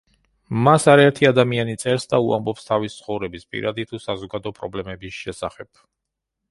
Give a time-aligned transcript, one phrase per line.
[0.67, 5.89] მას არაერთი ადამიანი წერს და უამბობს თავისი ცხოვრების, პირადი, თუ საზოგადო პრობლემების შესახებ.